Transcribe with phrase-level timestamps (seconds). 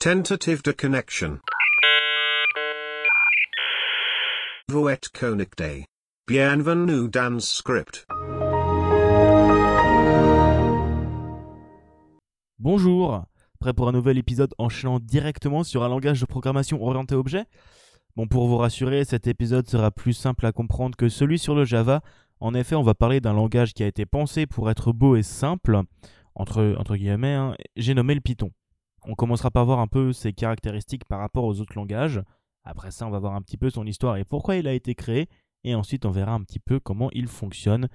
[0.00, 1.40] Tentative de connection.
[4.68, 5.86] Vous êtes connecté.
[6.28, 8.06] Bienvenue dans script.
[12.60, 13.24] Bonjour,
[13.58, 17.46] prêt pour un nouvel épisode enchaînant directement sur un langage de programmation orienté objet?
[18.14, 21.64] Bon, pour vous rassurer, cet épisode sera plus simple à comprendre que celui sur le
[21.64, 22.02] Java.
[22.38, 25.24] En effet, on va parler d'un langage qui a été pensé pour être beau et
[25.24, 25.80] simple,
[26.36, 27.56] entre, entre guillemets, hein.
[27.74, 28.52] j'ai nommé le Python.
[29.10, 32.20] On commencera par voir un peu ses caractéristiques par rapport aux autres langages.
[32.62, 34.94] Après ça, on va voir un petit peu son histoire et pourquoi il a été
[34.94, 35.28] créé.
[35.64, 37.88] Et ensuite, on verra un petit peu comment il fonctionne.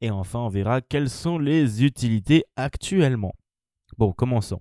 [0.00, 3.34] Et enfin, on verra quelles sont les utilités actuellement.
[3.98, 4.60] Bon, commençons.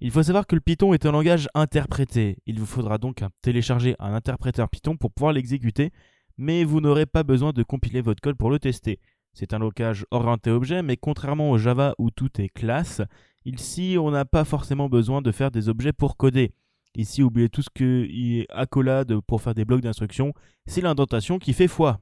[0.00, 2.38] Il faut savoir que le Python est un langage interprété.
[2.46, 5.92] Il vous faudra donc télécharger un interpréteur Python pour pouvoir l'exécuter,
[6.36, 8.98] mais vous n'aurez pas besoin de compiler votre code pour le tester.
[9.34, 13.02] C'est un langage orienté objet, mais contrairement au Java où tout est classe,
[13.48, 16.52] ici on n'a pas forcément besoin de faire des objets pour coder.
[16.94, 20.32] Ici, oubliez tout ce qui est accolade pour faire des blocs d'instructions,
[20.66, 22.00] c'est l'indentation qui fait foi.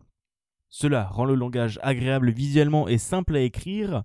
[0.68, 4.02] Cela rend le langage agréable visuellement et simple à écrire,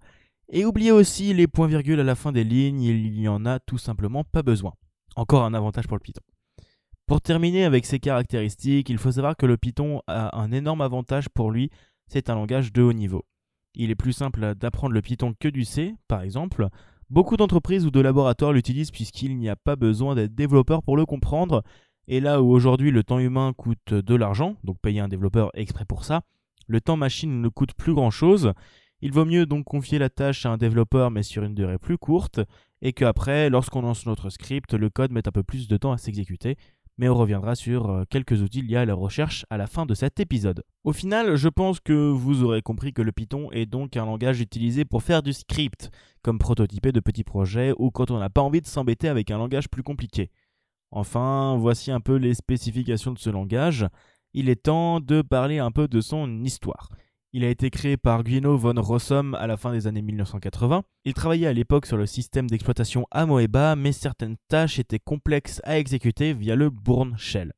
[0.50, 3.78] et oubliez aussi les points-virgules à la fin des lignes, il n'y en a tout
[3.78, 4.73] simplement pas besoin.
[5.16, 6.22] Encore un avantage pour le Python.
[7.05, 11.30] Pour terminer avec ses caractéristiques, il faut savoir que le Python a un énorme avantage
[11.30, 11.70] pour lui,
[12.08, 13.26] c'est un langage de haut niveau.
[13.73, 16.67] Il est plus simple d'apprendre le Python que du C, par exemple.
[17.12, 21.06] Beaucoup d'entreprises ou de laboratoires l'utilisent puisqu'il n'y a pas besoin d'être développeur pour le
[21.06, 21.62] comprendre.
[22.08, 25.84] Et là où aujourd'hui le temps humain coûte de l'argent, donc payer un développeur exprès
[25.84, 26.22] pour ça,
[26.67, 28.54] le temps machine ne coûte plus grand chose.
[29.02, 31.98] Il vaut mieux donc confier la tâche à un développeur mais sur une durée plus
[31.98, 32.39] courte
[32.82, 35.98] et qu'après, lorsqu'on lance notre script, le code mette un peu plus de temps à
[35.98, 36.56] s'exécuter.
[37.02, 39.96] Mais on reviendra sur euh, quelques outils liés à la recherche à la fin de
[39.96, 40.64] cet épisode.
[40.84, 44.40] Au final, je pense que vous aurez compris que le Python est donc un langage
[44.40, 45.90] utilisé pour faire du script,
[46.22, 49.40] comme prototyper de petits projets ou quand on n'a pas envie de s'embêter avec un
[49.40, 50.30] langage plus compliqué.
[50.92, 53.88] Enfin, voici un peu les spécifications de ce langage.
[54.36, 56.90] Il est temps de parler un peu de son histoire.
[57.33, 60.83] Il a été créé par Guino von Rossum à la fin des années 1980.
[61.05, 65.80] Il travaillait à l'époque sur le système d'exploitation Amoeba, mais certaines tâches étaient complexes à
[65.80, 67.53] exécuter via le Bourne Shell.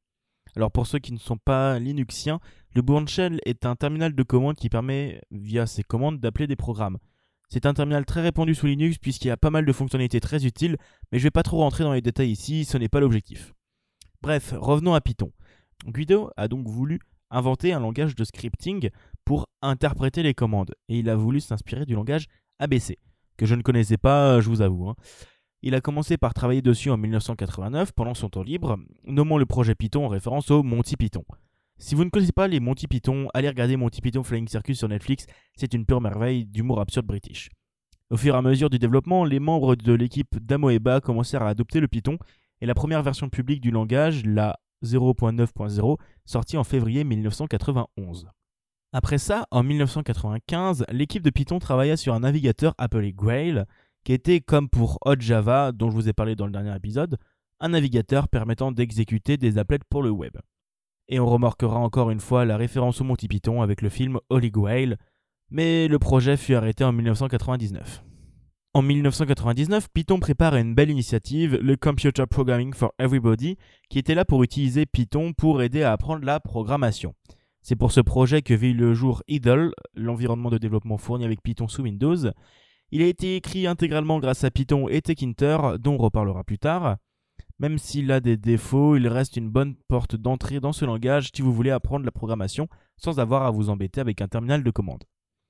[0.56, 2.39] Alors pour ceux qui ne sont pas Linuxiens,
[2.75, 6.55] le Bourne Shell est un terminal de commande qui permet, via ses commandes, d'appeler des
[6.55, 7.00] programmes.
[7.50, 10.45] C'est un terminal très répandu sous Linux puisqu'il y a pas mal de fonctionnalités très
[10.45, 10.78] utiles,
[11.11, 13.55] mais je ne vais pas trop rentrer dans les détails ici, ce n'est pas l'objectif.
[14.22, 15.31] Bref, revenons à Python.
[15.88, 17.00] Guido a donc voulu
[17.34, 18.91] inventer un langage de scripting
[19.25, 20.73] pour interpréter les commandes.
[20.89, 22.28] Et il a voulu s'inspirer du langage
[22.59, 22.97] ABC,
[23.38, 24.89] que je ne connaissais pas, je vous avoue.
[24.89, 24.95] Hein.
[25.61, 29.75] Il a commencé par travailler dessus en 1989 pendant son temps libre, nommant le projet
[29.75, 31.23] Python en référence au Monty Python.
[31.78, 34.89] Si vous ne connaissez pas les Monty Python, allez regarder Monty Python Flying Circus sur
[34.89, 37.50] Netflix, c'est une pure merveille d'humour absurde british.
[38.09, 41.79] Au fur et à mesure du développement, les membres de l'équipe d'Amoeba commencèrent à adopter
[41.79, 42.17] le Python,
[42.61, 48.28] et la première version publique du langage, la 0.9.0, sortie en février 1991.
[48.96, 53.66] Après ça, en 1995, l'équipe de Python travailla sur un navigateur appelé Grail,
[54.04, 57.18] qui était comme pour Hot Java, dont je vous ai parlé dans le dernier épisode,
[57.59, 60.38] un navigateur permettant d'exécuter des applets pour le web.
[61.08, 64.52] Et on remarquera encore une fois la référence au Monty Python avec le film Holy
[64.52, 64.96] Grail,
[65.50, 68.03] mais le projet fut arrêté en 1999.
[68.76, 73.58] En 1999, Python prépare une belle initiative, le Computer Programming for Everybody,
[73.90, 77.16] qui était là pour utiliser Python pour aider à apprendre la programmation.
[77.66, 81.69] C'est pour ce projet que vit le jour Idle, l'environnement de développement fourni avec Python
[81.69, 82.18] sous Windows.
[82.91, 86.97] Il a été écrit intégralement grâce à Python et Tkinter, dont on reparlera plus tard.
[87.59, 91.41] Même s'il a des défauts, il reste une bonne porte d'entrée dans ce langage si
[91.41, 95.06] vous voulez apprendre la programmation sans avoir à vous embêter avec un terminal de commande.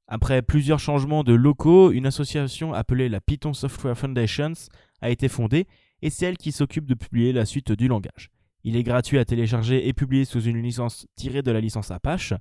[0.07, 4.53] Après plusieurs changements de locaux, une association appelée la Python Software Foundations
[5.01, 5.65] a été fondée
[6.03, 8.32] et c'est elle qui s'occupe de publier la suite du langage.
[8.63, 12.33] Il est gratuit à télécharger et publié sous une licence tirée de la licence Apache.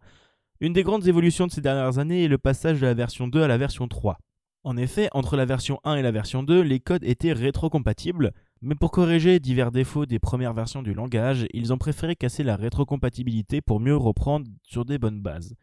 [0.60, 3.42] Une des grandes évolutions de ces dernières années est le passage de la version 2
[3.42, 4.18] à la version 3.
[4.64, 8.76] En effet, entre la version 1 et la version 2, les codes étaient rétrocompatibles, mais
[8.76, 13.60] pour corriger divers défauts des premières versions du langage, ils ont préféré casser la rétrocompatibilité
[13.60, 15.56] pour mieux reprendre sur des bonnes bases.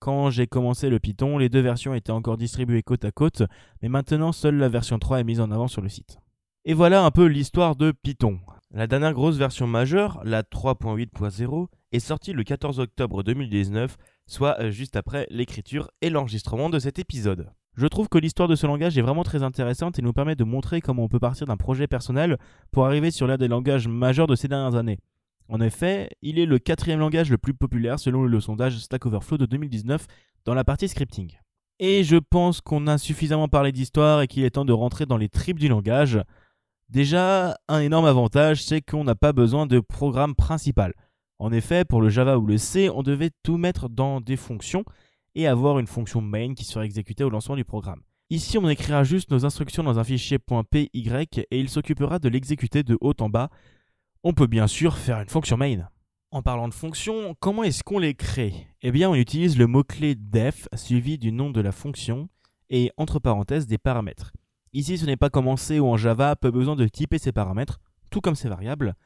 [0.00, 3.44] Quand j'ai commencé le Python, les deux versions étaient encore distribuées côte à côte,
[3.80, 6.18] mais maintenant seule la version 3 est mise en avant sur le site.
[6.64, 8.40] Et voilà un peu l'histoire de Python.
[8.76, 14.72] La dernière grosse version majeure, la 3.8.0, est sortie le 14 octobre 2019, soit euh,
[14.72, 17.52] juste après l'écriture et l'enregistrement de cet épisode.
[17.76, 20.42] Je trouve que l'histoire de ce langage est vraiment très intéressante et nous permet de
[20.42, 22.36] montrer comment on peut partir d'un projet personnel
[22.72, 24.98] pour arriver sur l'un des langages majeurs de ces dernières années.
[25.48, 29.38] En effet, il est le quatrième langage le plus populaire selon le sondage Stack Overflow
[29.38, 30.04] de 2019
[30.46, 31.38] dans la partie scripting.
[31.78, 35.16] Et je pense qu'on a suffisamment parlé d'histoire et qu'il est temps de rentrer dans
[35.16, 36.20] les tripes du langage.
[36.88, 40.92] Déjà, un énorme avantage, c'est qu'on n'a pas besoin de programme principal.
[41.38, 44.84] En effet, pour le Java ou le C, on devait tout mettre dans des fonctions
[45.34, 48.02] et avoir une fonction main qui serait exécutée au lancement du programme.
[48.30, 52.82] Ici, on écrira juste nos instructions dans un fichier .py et il s'occupera de l'exécuter
[52.82, 53.50] de haut en bas.
[54.22, 55.88] On peut bien sûr faire une fonction main.
[56.30, 58.54] En parlant de fonctions, comment est-ce qu'on les crée?
[58.82, 62.28] Eh bien, on utilise le mot-clé def suivi du nom de la fonction
[62.70, 64.32] et entre parenthèses des paramètres.
[64.74, 67.30] Ici, ce n'est pas comme en C ou en Java, peu besoin de typer ses
[67.30, 67.78] paramètres,
[68.10, 68.96] tout comme ses variables,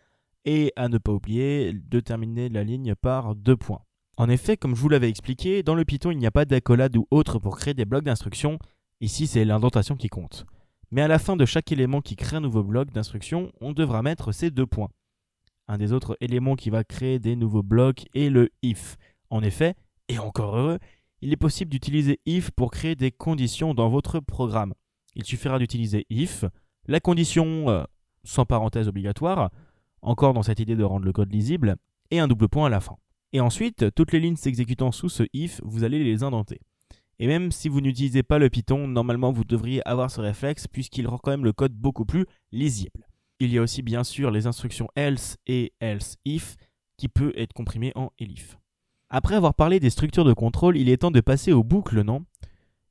[0.47, 3.83] et à ne pas oublier de terminer la ligne par deux points.
[4.17, 6.97] En effet, comme je vous l'avais expliqué, dans le Python, il n'y a pas d'accolade
[6.97, 8.59] ou autre pour créer des blocs d'instruction.
[9.03, 10.47] Ici, c'est l'indentation qui compte.
[10.91, 14.01] Mais à la fin de chaque élément qui crée un nouveau bloc d'instruction, on devra
[14.03, 14.89] mettre ces deux points.
[15.69, 18.97] Un des autres éléments qui va créer des nouveaux blocs est le if.
[19.29, 19.75] En effet,
[20.09, 20.79] et encore heureux,
[21.21, 24.73] il est possible d'utiliser if pour créer des conditions dans votre programme.
[25.19, 26.45] Il suffira d'utiliser if,
[26.87, 27.85] la condition euh,
[28.25, 29.51] sans parenthèse obligatoire,
[30.01, 31.77] encore dans cette idée de rendre le code lisible,
[32.11, 32.97] et un double point à la fin.
[33.33, 36.61] Et ensuite, toutes les lignes s'exécutant sous ce if, vous allez les indenter.
[37.19, 41.09] Et même si vous n'utilisez pas le Python, normalement vous devriez avoir ce réflexe puisqu'il
[41.09, 43.07] rend quand même le code beaucoup plus lisible.
[43.41, 46.57] Il y a aussi bien sûr les instructions else et else if
[46.97, 48.57] qui peut être comprimé en elif.
[49.11, 52.25] Après avoir parlé des structures de contrôle, il est temps de passer aux boucles, non?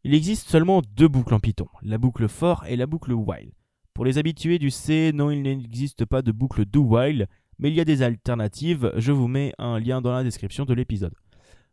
[0.08, 3.52] Il existe seulement deux boucles en Python, la boucle for et la boucle while.
[3.94, 7.28] Pour les habitués du C, non, il n'existe pas de boucle do while,
[7.60, 10.74] mais il y a des alternatives, je vous mets un lien dans la description de
[10.74, 11.14] l'épisode.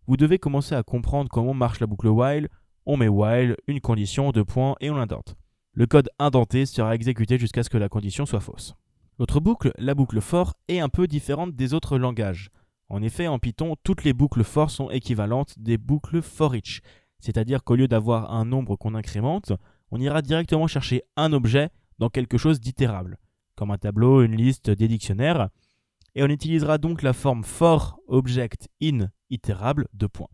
[0.09, 2.49] Vous devez commencer à comprendre comment marche la boucle while,
[2.87, 5.37] on met while, une condition, deux points et on l'indente.
[5.73, 8.75] Le code indenté sera exécuté jusqu'à ce que la condition soit fausse.
[9.21, 12.51] L'autre boucle, la boucle for, est un peu différente des autres langages.
[12.89, 16.83] En effet, en Python, toutes les boucles for sont équivalentes des boucles for each,
[17.25, 19.53] c'est-à-dire qu'au lieu d'avoir un nombre qu'on incrémente,
[19.91, 23.17] on ira directement chercher un objet dans quelque chose d'itérable,
[23.57, 25.49] comme un tableau, une liste, des dictionnaires,
[26.15, 30.29] et on utilisera donc la forme for object in itérable de points.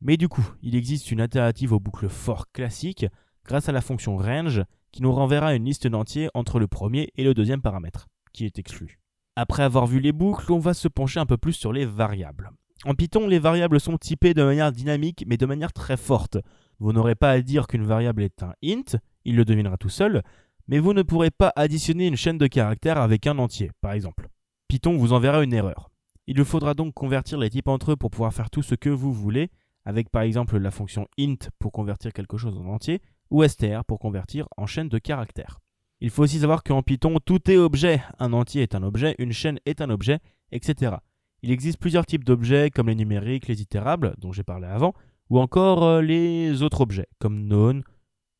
[0.00, 3.06] Mais du coup, il existe une alternative aux boucles for classiques
[3.44, 7.22] grâce à la fonction range qui nous renverra une liste d'entiers entre le premier et
[7.22, 8.98] le deuxième paramètre, qui est exclu.
[9.36, 12.50] Après avoir vu les boucles, on va se pencher un peu plus sur les variables.
[12.84, 16.38] En Python, les variables sont typées de manière dynamique, mais de manière très forte.
[16.78, 20.22] Vous n'aurez pas à dire qu'une variable est un int, il le devinera tout seul,
[20.68, 24.28] mais vous ne pourrez pas additionner une chaîne de caractères avec un entier, par exemple.
[24.68, 25.90] Python vous enverra une erreur.
[26.28, 28.90] Il vous faudra donc convertir les types entre eux pour pouvoir faire tout ce que
[28.90, 29.50] vous voulez,
[29.84, 33.00] avec par exemple la fonction int pour convertir quelque chose en entier,
[33.30, 35.58] ou str pour convertir en chaîne de caractères.
[36.00, 38.02] Il faut aussi savoir qu'en Python, tout est objet.
[38.20, 40.20] Un entier est un objet, une chaîne est un objet,
[40.52, 40.96] etc.
[41.42, 44.92] Il existe plusieurs types d'objets, comme les numériques, les itérables, dont j'ai parlé avant,
[45.30, 47.82] ou encore euh, les autres objets, comme known,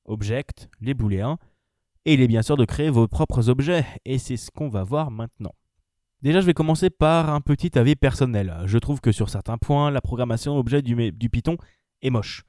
[0.05, 1.39] object, les booléens.
[2.05, 4.83] Et il est bien sûr de créer vos propres objets, et c'est ce qu'on va
[4.83, 5.55] voir maintenant.
[6.23, 8.63] Déjà, je vais commencer par un petit avis personnel.
[8.65, 11.57] Je trouve que sur certains points, la programmation objet du, du Python
[12.03, 12.43] est moche.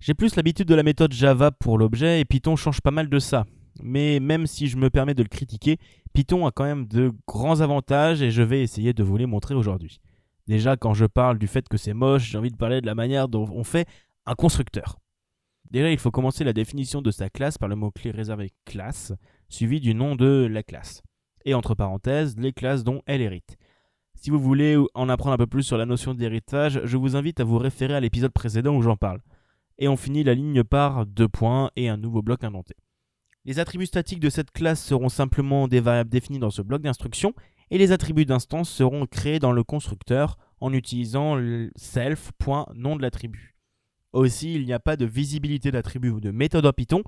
[0.00, 3.20] J'ai plus l'habitude de la méthode Java pour l'objet et Python change pas mal de
[3.20, 3.46] ça.
[3.80, 5.78] Mais même si je me permets de le critiquer,
[6.12, 9.54] Python a quand même de grands avantages et je vais essayer de vous les montrer
[9.54, 10.00] aujourd'hui.
[10.46, 12.94] Déjà, quand je parle du fait que c'est moche, j'ai envie de parler de la
[12.94, 13.86] manière dont on fait
[14.26, 14.98] un constructeur.
[15.70, 19.12] Déjà, il faut commencer la définition de sa classe par le mot-clé réservé classe,
[19.48, 21.02] suivi du nom de la classe.
[21.44, 23.56] Et entre parenthèses, les classes dont elle hérite.
[24.14, 27.40] Si vous voulez en apprendre un peu plus sur la notion d'héritage, je vous invite
[27.40, 29.20] à vous référer à l'épisode précédent où j'en parle
[29.78, 32.76] et on finit la ligne par deux points et un nouveau bloc indenté.
[33.44, 37.34] Les attributs statiques de cette classe seront simplement des variables définies dans ce bloc d'instruction
[37.70, 41.36] et les attributs d'instance seront créés dans le constructeur en utilisant
[41.74, 43.56] self.nom de l'attribut.
[44.12, 47.02] Aussi, il n'y a pas de visibilité d'attribut ou de méthode en Python,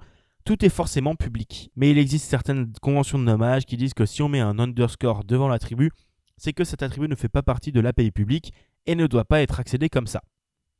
[0.44, 1.70] tout est forcément public.
[1.76, 5.24] Mais il existe certaines conventions de nommage qui disent que si on met un underscore
[5.24, 5.92] devant l'attribut,
[6.36, 8.52] c'est que cet attribut ne fait pas partie de l'API public
[8.86, 10.22] et ne doit pas être accédé comme ça.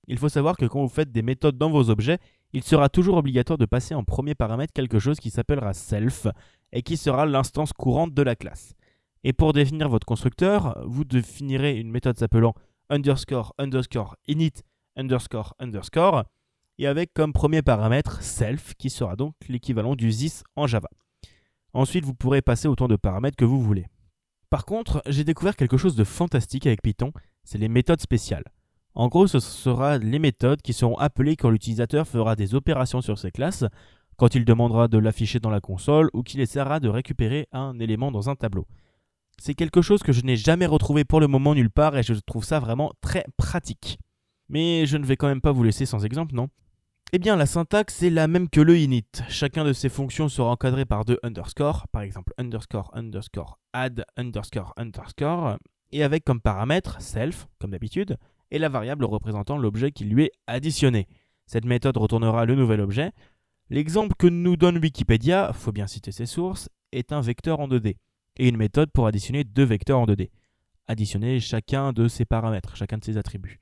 [0.09, 2.19] Il faut savoir que quand vous faites des méthodes dans vos objets,
[2.55, 6.29] il sera toujours obligatoire de passer en premier paramètre quelque chose qui s'appellera self
[6.73, 8.75] et qui sera l'instance courante de la classe.
[9.25, 12.55] Et pour définir votre constructeur, vous définirez une méthode s'appelant
[12.91, 14.53] underscore underscore init
[14.97, 16.25] underscore underscore
[16.79, 20.89] et avec comme premier paramètre self qui sera donc l'équivalent du this en Java.
[21.73, 23.87] Ensuite, vous pourrez passer autant de paramètres que vous voulez.
[24.49, 27.11] Par contre, j'ai découvert quelque chose de fantastique avec Python,
[27.43, 28.45] c'est les méthodes spéciales.
[28.95, 33.19] En gros, ce sera les méthodes qui seront appelées quand l'utilisateur fera des opérations sur
[33.19, 33.65] ces classes,
[34.17, 38.13] quand il demandera de l'afficher dans la console ou qu'il essaiera de récupérer un élément
[38.13, 38.67] dans un tableau.
[39.39, 42.15] C'est quelque chose que je n'ai jamais retrouvé pour le moment nulle part et je
[42.15, 43.99] trouve ça vraiment très pratique.
[44.49, 46.49] Mais je ne vais quand même pas vous laisser sans exemple, non?
[47.13, 49.07] Eh bien, la syntaxe est la même que le init.
[49.29, 54.73] Chacun de ces fonctions sera encadré par deux underscores, par exemple underscore underscore add underscore
[54.77, 55.59] underscore,
[55.93, 58.17] et avec comme paramètre self, comme d'habitude,
[58.55, 61.09] et la variable représentant l'objet qui lui est additionné.
[61.45, 63.11] Cette méthode retournera le nouvel objet.
[63.69, 67.97] L'exemple que nous donne Wikipédia, faut bien citer ses sources, est un vecteur en 2D,
[68.37, 70.31] et une méthode pour additionner deux vecteurs en 2D.
[70.87, 73.61] Additionner chacun de ses paramètres, chacun de ses attributs.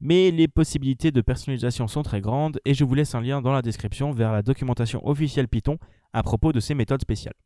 [0.00, 3.52] Mais les possibilités de personnalisation sont très grandes et je vous laisse un lien dans
[3.52, 5.78] la description vers la documentation officielle Python
[6.12, 7.36] à propos de ces méthodes spéciales.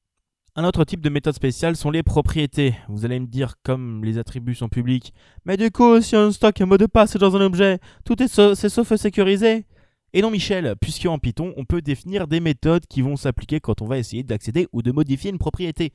[0.57, 2.75] Un autre type de méthode spéciale sont les propriétés.
[2.89, 5.15] Vous allez me dire, comme les attributs sont publics,
[5.45, 8.27] mais du coup, si on stocke un mot de passe dans un objet, tout est,
[8.27, 9.65] sauf sécurisé.
[10.13, 13.87] Et non, Michel, puisqu'en Python, on peut définir des méthodes qui vont s'appliquer quand on
[13.87, 15.93] va essayer d'accéder ou de modifier une propriété.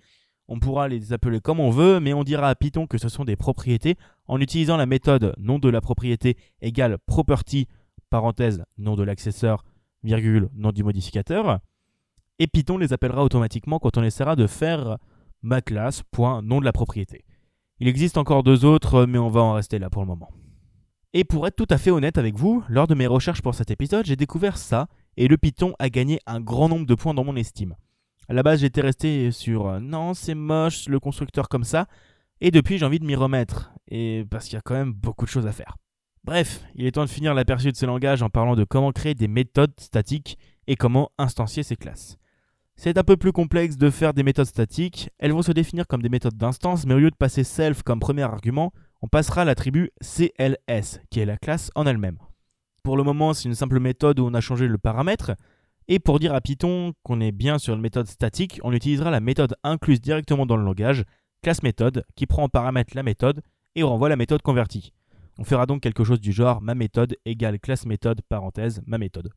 [0.47, 3.25] On pourra les appeler comme on veut, mais on dira à Python que ce sont
[3.25, 3.95] des propriétés
[4.27, 7.67] en utilisant la méthode nom de la propriété égale property,
[8.09, 9.65] parenthèse, nom de l'accesseur,
[10.01, 11.59] virgule, nom du modificateur.
[12.39, 14.97] Et Python les appellera automatiquement quand on essaiera de faire
[15.41, 17.23] ma classe, point, de la propriété.
[17.79, 20.31] Il existe encore deux autres, mais on va en rester là pour le moment.
[21.13, 23.71] Et pour être tout à fait honnête avec vous, lors de mes recherches pour cet
[23.71, 24.87] épisode, j'ai découvert ça,
[25.17, 27.75] et le Python a gagné un grand nombre de points dans mon estime.
[28.27, 31.87] À la base, j'étais resté sur euh, non, c'est moche, le constructeur comme ça.
[32.41, 33.71] Et depuis, j'ai envie de m'y remettre.
[33.87, 35.77] Et parce qu'il y a quand même beaucoup de choses à faire.
[36.23, 39.13] Bref, il est temps de finir l'aperçu de ces langages en parlant de comment créer
[39.13, 42.17] des méthodes statiques et comment instancier ces classes.
[42.77, 45.09] C'est un peu plus complexe de faire des méthodes statiques.
[45.17, 47.99] Elles vont se définir comme des méthodes d'instance, mais au lieu de passer self comme
[47.99, 52.17] premier argument, on passera l'attribut CLS, qui est la classe en elle-même.
[52.83, 55.31] Pour le moment, c'est une simple méthode où on a changé le paramètre,
[55.87, 59.19] et pour dire à Python qu'on est bien sur une méthode statique, on utilisera la
[59.19, 61.03] méthode incluse directement dans le langage,
[61.41, 63.41] classe méthode, qui prend en paramètre la méthode
[63.75, 64.93] et renvoie la méthode convertie.
[65.37, 69.29] On fera donc quelque chose du genre ma méthode égale classe méthode parenthèse ma méthode.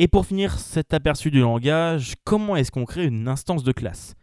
[0.00, 4.14] Et pour finir cet aperçu du langage, comment est-ce qu'on crée une instance de classe?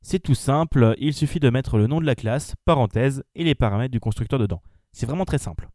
[0.00, 3.54] C'est tout simple, il suffit de mettre le nom de la classe, parenthèse, et les
[3.54, 4.62] paramètres du constructeur dedans.
[4.92, 5.68] C'est vraiment très simple.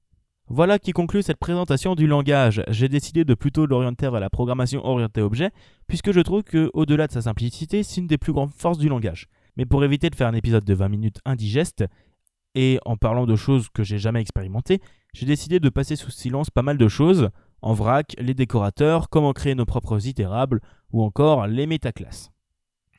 [0.48, 2.64] Voilà qui conclut cette présentation du langage.
[2.70, 5.52] J'ai décidé de plutôt l'orienter vers la programmation orientée objet,
[5.88, 8.90] puisque je trouve que, au-delà de sa simplicité, c'est une des plus grandes forces du
[8.90, 9.28] langage.
[9.56, 11.86] Mais pour éviter de faire un épisode de 20 minutes indigeste,
[12.56, 14.82] et en parlant de choses que j'ai jamais expérimentées,
[15.14, 17.30] j'ai décidé de passer sous silence pas mal de choses,
[17.64, 20.60] en vrac, les décorateurs, comment créer nos propres itérables,
[20.92, 22.30] ou encore les métaclasses.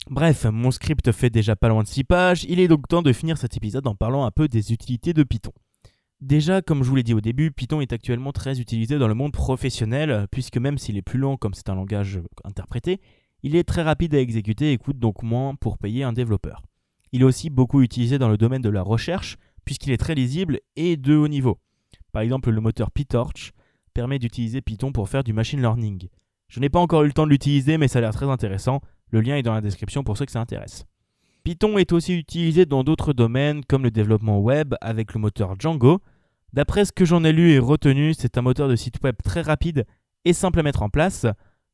[0.08, 3.12] Bref, mon script fait déjà pas loin de 6 pages, il est donc temps de
[3.12, 5.52] finir cet épisode en parlant un peu des utilités de Python.
[6.22, 9.14] Déjà, comme je vous l'ai dit au début, Python est actuellement très utilisé dans le
[9.14, 13.00] monde professionnel, puisque même s'il est plus lent comme c'est un langage interprété,
[13.42, 16.62] il est très rapide à exécuter et coûte donc moins pour payer un développeur.
[17.12, 20.60] Il est aussi beaucoup utilisé dans le domaine de la recherche, puisqu'il est très lisible
[20.76, 21.58] et de haut niveau.
[22.12, 23.52] Par exemple, le moteur PyTorch
[23.94, 26.08] permet d'utiliser Python pour faire du machine learning.
[26.48, 28.80] Je n'ai pas encore eu le temps de l'utiliser, mais ça a l'air très intéressant.
[29.10, 30.84] Le lien est dans la description pour ceux que ça intéresse.
[31.44, 36.00] Python est aussi utilisé dans d'autres domaines comme le développement web avec le moteur Django,
[36.54, 39.40] D'après ce que j'en ai lu et retenu, c'est un moteur de site web très
[39.40, 39.86] rapide
[40.24, 41.26] et simple à mettre en place.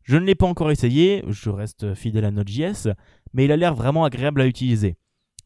[0.05, 2.89] Je ne l'ai pas encore essayé, je reste fidèle à Node.js,
[3.35, 4.97] mais il a l'air vraiment agréable à utiliser.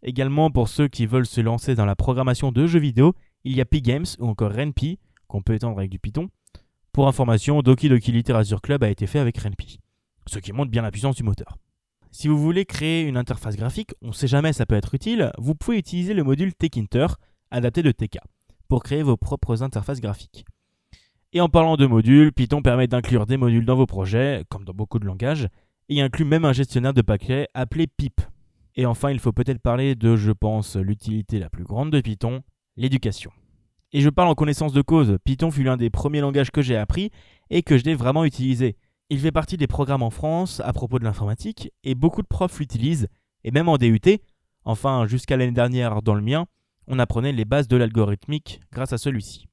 [0.05, 3.61] Également pour ceux qui veulent se lancer dans la programmation de jeux vidéo, il y
[3.61, 6.29] a Pygames ou encore RenPy, qu'on peut étendre avec du Python.
[6.95, 9.81] Pour information, Doki Doki Literature Club a été fait avec RenPy,
[10.29, 11.59] ce qui montre bien la puissance du moteur.
[12.13, 15.33] Si vous voulez créer une interface graphique, on ne sait jamais ça peut être utile,
[15.37, 17.09] vous pouvez utiliser le module Tekinter,
[17.51, 18.19] adapté de TK
[18.69, 20.45] pour créer vos propres interfaces graphiques.
[21.33, 24.73] Et en parlant de modules, Python permet d'inclure des modules dans vos projets, comme dans
[24.73, 25.49] beaucoup de langages,
[25.89, 28.21] et inclut même un gestionnaire de paquets appelé pip.
[28.77, 32.45] Et enfin, il faut peut-être parler de, je pense, l'utilité la plus grande de Python,
[32.77, 33.33] l'éducation.
[33.97, 36.77] Et je parle en connaissance de cause, Python fut l'un des premiers langages que j'ai
[36.77, 37.13] appris
[37.49, 38.77] et que je l'ai vraiment utilisé.
[39.09, 42.59] Il fait partie des programmes en France à propos de l'informatique, et beaucoup de profs
[42.59, 43.07] l'utilisent,
[43.45, 44.01] et même en DUT,
[44.65, 46.47] enfin jusqu'à l'année dernière dans le mien,
[46.89, 49.47] on apprenait les bases de l'algorithmique grâce à celui-ci.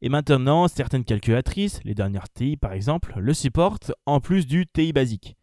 [0.00, 4.92] Et maintenant, certaines calculatrices, les dernières TI par exemple, le supportent en plus du TI
[4.92, 5.36] basique.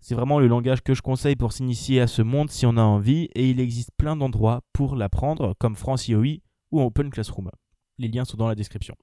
[0.00, 2.82] C'est vraiment le langage que je conseille pour s'initier à ce monde si on a
[2.82, 6.38] envie, et il existe plein d'endroits pour l'apprendre, comme FranciOI
[6.70, 7.50] ou Open Classroom.
[7.98, 8.94] Les liens sont dans la description.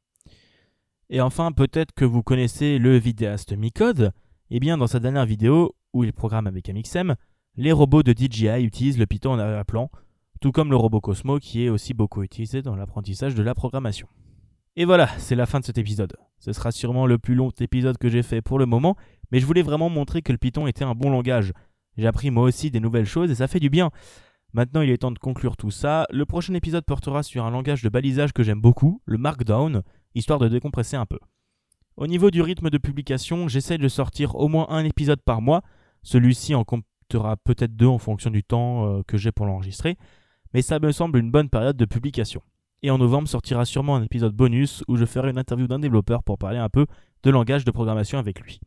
[1.09, 4.11] Et enfin, peut-être que vous connaissez le vidéaste Micode.
[4.49, 7.15] Eh bien, dans sa dernière vidéo, où il programme avec Amixem,
[7.55, 9.89] les robots de DJI utilisent le Python en arrière-plan
[10.41, 14.07] tout comme le robot Cosmo qui est aussi beaucoup utilisé dans l'apprentissage de la programmation.
[14.75, 16.15] Et voilà, c'est la fin de cet épisode.
[16.37, 18.95] Ce sera sûrement le plus long épisode que j'ai fait pour le moment,
[19.31, 21.53] mais je voulais vraiment montrer que le Python était un bon langage.
[21.97, 23.89] J'ai appris moi aussi des nouvelles choses et ça fait du bien.
[24.55, 26.07] Maintenant, il est temps de conclure tout ça.
[26.11, 29.81] Le prochain épisode portera sur un langage de balisage que j'aime beaucoup, le Markdown,
[30.13, 31.19] histoire de décompresser un peu.
[31.97, 35.61] Au niveau du rythme de publication, j'essaie de sortir au moins un épisode par mois.
[36.03, 39.97] Celui-ci en comptera peut-être deux en fonction du temps euh, que j'ai pour l'enregistrer,
[40.53, 42.41] mais ça me semble une bonne période de publication.
[42.81, 46.23] Et en novembre sortira sûrement un épisode bonus où je ferai une interview d'un développeur
[46.23, 46.85] pour parler un peu
[47.23, 48.61] de langage de programmation avec lui.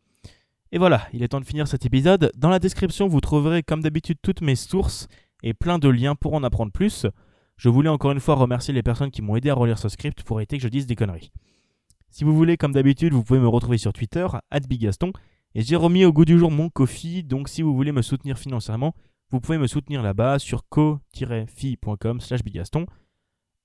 [0.70, 2.30] Et voilà, il est temps de finir cet épisode.
[2.36, 5.08] Dans la description, vous trouverez comme d'habitude toutes mes sources
[5.42, 7.06] et plein de liens pour en apprendre plus.
[7.56, 10.22] Je voulais encore une fois remercier les personnes qui m'ont aidé à relire ce script
[10.22, 11.32] pour éviter que je dise des conneries.
[12.10, 14.26] Si vous voulez, comme d'habitude, vous pouvez me retrouver sur Twitter,
[14.68, 15.12] Bigaston,
[15.54, 18.38] et j'ai remis au goût du jour mon Kofi, donc si vous voulez me soutenir
[18.38, 18.94] financièrement,
[19.30, 22.86] vous pouvez me soutenir là-bas sur co-fi.com slash bigaston.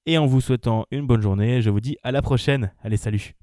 [0.06, 2.74] Et en vous souhaitant une bonne journée, je vous dis à la prochaine.
[2.82, 3.36] Allez, salut.